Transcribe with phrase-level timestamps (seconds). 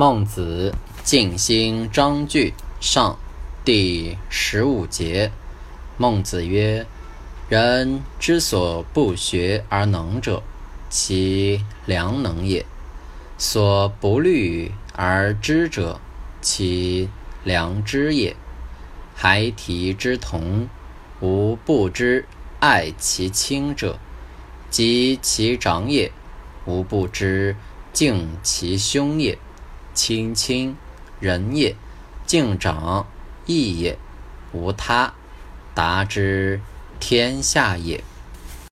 [0.00, 3.18] 孟子尽心章句上
[3.64, 5.32] 第十五节。
[5.96, 6.86] 孟子曰
[7.50, 10.40] ：“人之所不学而能者，
[10.88, 12.64] 其良能也；
[13.38, 15.98] 所不虑而知者，
[16.40, 17.08] 其
[17.42, 18.36] 良知也。
[19.16, 20.68] 孩提之童，
[21.20, 22.24] 无不知
[22.60, 23.98] 爱其亲者，
[24.70, 26.12] 及其长也，
[26.66, 27.56] 无不知
[27.92, 29.36] 敬其兄也。”
[29.98, 30.76] 亲亲，
[31.18, 31.74] 仁也；
[32.24, 33.04] 敬长，
[33.46, 33.96] 义也；
[34.52, 35.12] 无他，
[35.74, 36.60] 达之
[37.00, 38.04] 天下也。